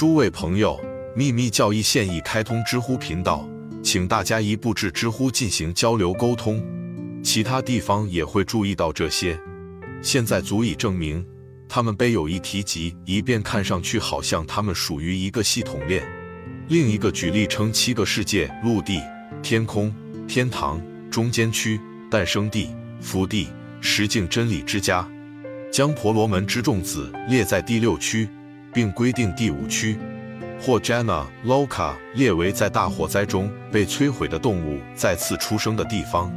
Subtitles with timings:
[0.00, 0.80] 诸位朋友，
[1.14, 3.46] 秘密教义现已开通知乎频道，
[3.82, 6.58] 请大家一步至知乎进行交流沟通。
[7.22, 9.38] 其他地方也会注意到这些。
[10.00, 11.22] 现在足以证明，
[11.68, 16.02] 他们被有意提及，以便看上去好像他们属于一个系统链。
[16.68, 19.02] 另一个举例称七个世界：陆地、
[19.42, 19.94] 天空、
[20.26, 20.80] 天堂、
[21.10, 21.78] 中间区、
[22.10, 22.70] 诞生地、
[23.02, 23.48] 福地、
[23.82, 25.06] 实境真理之家，
[25.70, 28.26] 将婆罗门之众子列在第六区，
[28.72, 29.98] 并规定第五区，
[30.60, 36.32] 或 Jana Loka 列为在大火灾中被摧毁的动物再次出生的地方。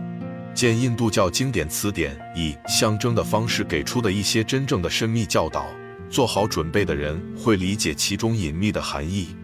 [0.54, 5.66] 见印度教经典词典以象征的方式给出的一些真正的深密教导，
[6.09, 9.36] 做好准备的人会理解其中隐秘的含义。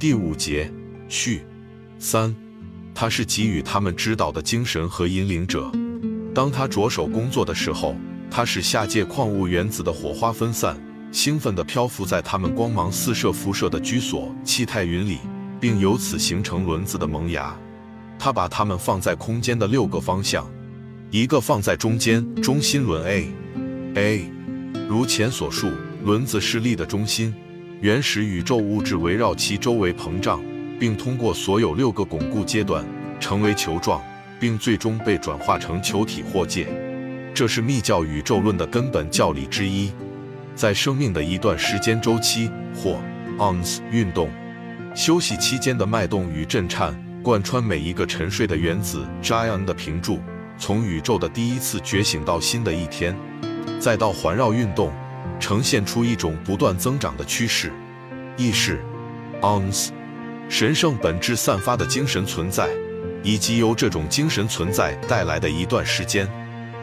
[0.00, 0.72] 第五节
[1.08, 1.44] 序
[1.98, 2.34] 三，
[2.94, 5.70] 他是给予他们指导的精神和引领者。
[6.34, 7.94] 当他着手工作的时候，
[8.30, 10.76] 他使下界矿物原子的火花分散，
[11.10, 15.18] 兴奋地漂浮在他们光芒四射辐射的居所气态云里，
[15.58, 17.56] 并由此形成轮子的萌芽。
[18.18, 20.46] 他把它们放在空间的六个方向，
[21.10, 23.32] 一个放在中间中心轮 A。
[23.94, 24.30] A，
[24.88, 25.70] 如前所述，
[26.04, 27.34] 轮子是力的中心，
[27.80, 30.42] 原始宇宙物质围绕其周围膨胀，
[30.78, 32.84] 并通过所有六个巩固阶段
[33.18, 34.02] 成为球状，
[34.38, 36.66] 并最终被转化成球体或界。
[37.34, 39.90] 这是密教宇宙论的根本教理之一。
[40.58, 42.98] 在生命的一段时间周期或
[43.38, 44.28] ons 运动
[44.92, 46.92] 休息期间的脉动与震颤。
[47.22, 50.20] 贯穿每一个沉睡的原子 Giant 的屏柱，
[50.56, 53.14] 从宇宙的第一次觉醒到新的一天，
[53.78, 54.90] 再到环绕运动，
[55.38, 57.72] 呈现出一种不断增长的趋势。
[58.36, 58.80] 意识
[59.42, 59.90] Ons
[60.48, 62.68] 神圣本质散发的精神存在，
[63.22, 66.26] 以及由这种精神存在带来的一段时间，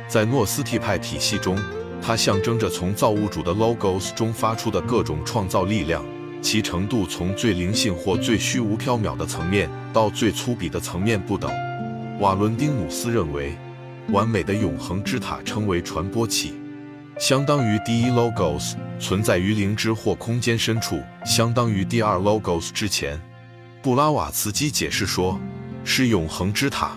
[0.08, 1.58] 在诺斯替派体系中，
[2.08, 6.06] 它象征着从造物主的 Logos 中发出的各种创造力量。
[6.40, 11.50] 其程度从最灵性或最虚无缥缈的层面到最粗鄙的层面不等。
[12.20, 13.58] 瓦伦丁努斯认为，
[14.10, 16.54] 完美的永恒之塔称为传播器，
[17.18, 23.20] 相当于第一 logos 存在于灵芝或空间深处，相当于第二 logos 之前。
[23.82, 25.40] 布拉瓦茨基解释说，
[25.84, 26.92] 是永恒之塔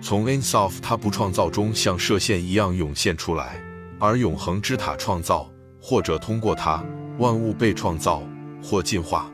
[0.00, 3.56] 从 insof 它不创造中像射线一样涌现出来，
[3.98, 6.84] 而永恒之塔创造或者通过它，
[7.18, 8.22] 万物被创造。
[8.62, 9.30] 或进化，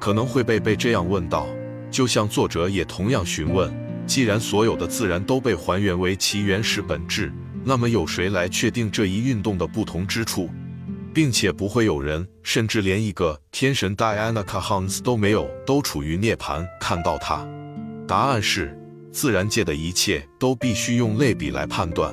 [0.00, 1.46] 可能会被被这样问到，
[1.92, 3.72] 就像作者也同样询问：
[4.04, 7.32] 既然所有的自然都被还原为其原始本质，
[7.62, 10.50] 那么有谁来确定这一运动的不同之处，
[11.12, 17.46] 并且不会有人，甚至连一个天神 Diana Kahans 都没有，都处于涅槃看到它？
[18.08, 18.76] 答案是：
[19.12, 22.12] 自然界的一切都必须用类比来判断。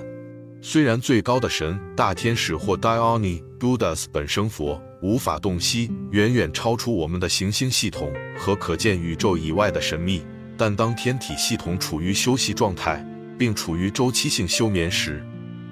[0.64, 4.82] 虽然最高的神大天使或 Diony Buddhas 本生佛。
[5.02, 10.24] 无法洞悉远远超出我们的行星系统和可见宇宙以外的神秘，
[10.56, 13.04] 但当天体系统处于休息状态，
[13.36, 15.26] 并处于周期性休眠时，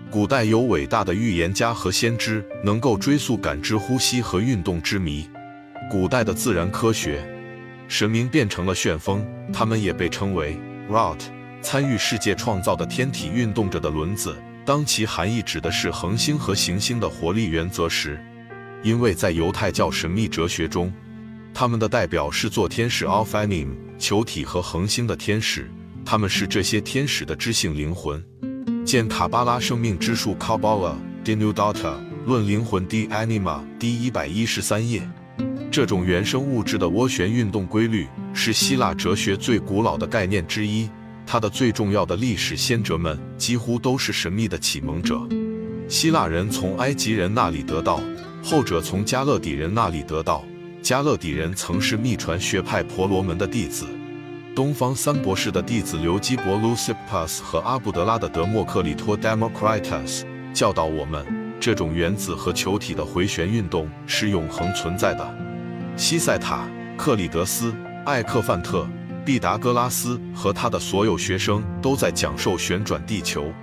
[0.10, 5.30] 古代有伟大的预言家和先知能够追溯感知呼吸和运动之谜。
[5.92, 7.24] 古代的自然科学
[7.88, 9.24] 神明变成了旋风，
[9.54, 10.58] 他们也被称为
[10.90, 11.20] Rot，
[11.62, 14.36] 参与世界创造的天体运动着的轮子。
[14.70, 18.24] 当其含义指的是恒星和行星的活力原则时。
[18.84, 20.94] 因为在犹太教神秘哲学中，
[21.52, 25.72] 他们的代表是做天使 Alphanim 球体和恒星的天使，
[26.06, 28.24] 他们是这些天使的知性灵魂。
[28.86, 30.94] 见卡巴拉生命之树 Kabbalah
[31.26, 31.96] Dinudata
[32.28, 35.02] 论灵魂 D Anima 第一百一十三页。
[35.72, 40.88] 这种原生物质的涡旋运动规律是希腊哲学最古老的概念之一，
[41.32, 45.22] 他的最重要的历史先哲们几乎都是神秘的启蒙者。
[45.88, 48.02] 希腊人从埃及人那里得到。
[48.44, 50.44] 后者从加勒底人那里得到。
[50.82, 53.86] 加勒底人曾是秘传学派婆罗门的弟子。
[54.56, 61.24] 东方三博士的弟子刘基伯 Lucippus 和阿布德拉的德莫克里托 Democritus 教导我们，
[61.60, 65.38] 这种原子和球体的回旋运动是永恒存在的。
[65.96, 67.72] 西塞塔、克里德斯、
[68.04, 68.90] 艾克范特、
[69.30, 73.54] 毕达哥拉斯和他的所有学生都在讲授旋转地球。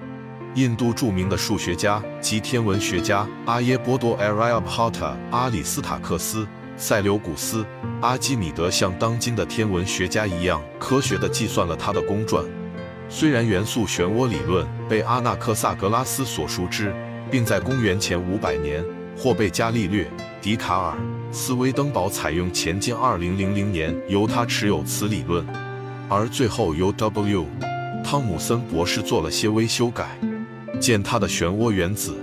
[0.55, 6.47] 印度著名的数学家及天文学家阿耶波多 （Aryabhata）、阿里斯塔克斯、
[6.77, 7.67] 塞琉古斯、
[8.01, 12.45] 阿基米德像当今的天文学家一样科学地计算了他的公转。
[13.09, 16.95] 虽然元素漩涡理论被阿纳克萨格拉斯所熟知，
[17.29, 18.85] 并在公元前五百年
[19.19, 20.09] 或被伽利略、
[20.41, 20.97] 笛卡尔、
[21.33, 25.47] 斯威登堡采用前进二零零零年由他持有此理论，
[26.09, 27.47] 而最后由 W.
[28.05, 30.19] 汤姆森博士做了些微修改。
[30.79, 32.15] 见他的漩涡原子，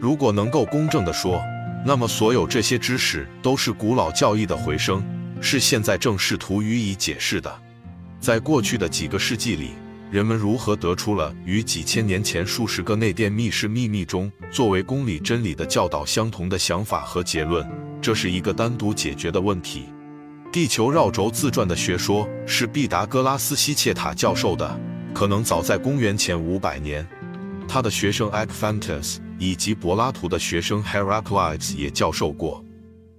[0.00, 1.42] 如果能够公正地说，
[1.84, 5.04] 那么所有这些知识都是古老教义的回声，
[5.40, 7.54] 是现在正试图予以解释的。
[8.18, 9.72] 在过去的几个世纪里，
[10.10, 17.68] 人们如何得出了与几千年前数十个内殿密室秘密中作为公理真理的教导相同的想法和结论，
[18.02, 19.84] 这是一个单独解决的问题。
[20.52, 24.78] 地球绕轴自转的学说是毕达哥拉斯西切塔教授的，
[25.14, 27.06] 可能早在公元前五百年。
[27.68, 32.62] 他的学生 Epiphanes 以及柏拉图的学生 Heraclides 也教授过。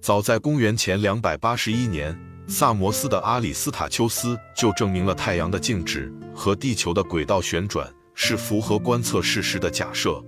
[0.01, 2.15] 早在公元前两百八十一年，
[2.45, 10.23] 萨摩斯的阿里斯塔丘斯就证明了太阳的静止和地球的轨道旋转是符合观测事实的假设。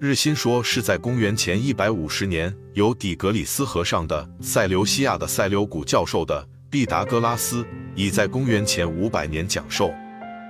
[0.00, 9.92] 日心说是在公元前一百五十年由底格里斯河上的塞琉西亚的塞琉古教授的，毕达哥拉斯已在公元前五百年讲授。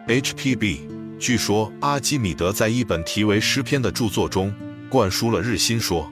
[0.06, 0.88] H.P.B.
[1.19, 4.55] 据说阿基米德在一本题为《诗篇》的著作中
[4.88, 6.08] 灌输了日心说。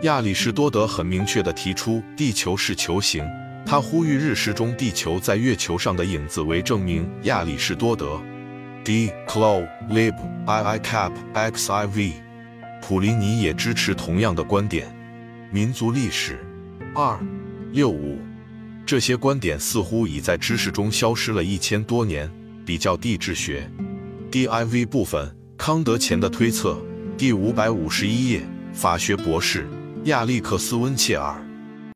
[0.00, 3.22] 亚里士多德很明确地提出地球是球形，
[3.66, 7.06] 他呼吁日食中地球在月球上的影子为证明。
[7.24, 8.18] 亚里士多德。
[8.82, 9.12] D.
[9.28, 9.68] Clo.
[9.90, 10.14] Lib.
[10.46, 10.62] I.
[10.62, 10.78] I.
[10.78, 11.12] Cap.
[11.34, 11.70] X.
[11.70, 11.84] I.
[11.84, 12.12] V.
[12.90, 14.92] 普林尼也支持同样的观点。
[15.52, 16.44] 民族历史
[16.92, 17.16] 二
[17.70, 18.18] 六五，
[18.84, 22.28] 这些观点似乎已在知识中消失了一千多年。
[22.66, 23.70] 比较地质学
[24.32, 26.82] ，div 部分，康德前的推测，
[27.16, 28.42] 第五百五十一页，
[28.72, 29.68] 法学博士
[30.06, 31.40] 亚历克斯温切尔。